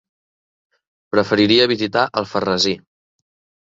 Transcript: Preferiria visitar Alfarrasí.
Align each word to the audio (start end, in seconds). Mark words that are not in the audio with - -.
Preferiria 1.17 1.71
visitar 1.75 2.09
Alfarrasí. 2.25 2.79